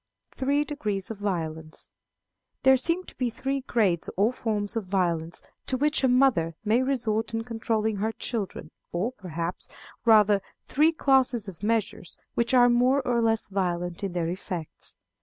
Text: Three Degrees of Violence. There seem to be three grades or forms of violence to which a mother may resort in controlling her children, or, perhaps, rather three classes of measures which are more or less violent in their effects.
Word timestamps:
Three 0.33 0.63
Degrees 0.63 1.11
of 1.11 1.19
Violence. 1.19 1.91
There 2.63 2.75
seem 2.75 3.03
to 3.03 3.15
be 3.17 3.29
three 3.29 3.61
grades 3.61 4.09
or 4.17 4.33
forms 4.33 4.75
of 4.75 4.83
violence 4.85 5.43
to 5.67 5.77
which 5.77 6.03
a 6.03 6.07
mother 6.07 6.55
may 6.65 6.81
resort 6.81 7.35
in 7.35 7.43
controlling 7.43 7.97
her 7.97 8.11
children, 8.11 8.71
or, 8.91 9.11
perhaps, 9.11 9.69
rather 10.03 10.41
three 10.65 10.91
classes 10.91 11.47
of 11.47 11.61
measures 11.61 12.17
which 12.33 12.51
are 12.51 12.67
more 12.67 13.03
or 13.07 13.21
less 13.21 13.47
violent 13.47 14.03
in 14.03 14.13
their 14.13 14.27
effects. 14.29 14.95